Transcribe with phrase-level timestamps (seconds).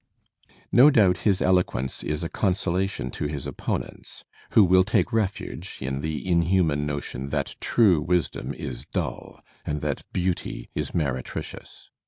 [0.71, 5.77] No doubt his eloquence is a consolation to his opponents, who V will take refuge
[5.79, 11.91] in the inhuman notion that true wisdom is dull and that beauty is meretricious.